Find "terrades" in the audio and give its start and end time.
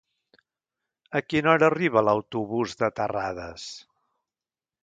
3.01-3.71